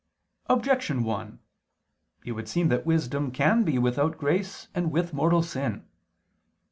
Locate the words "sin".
5.43-5.85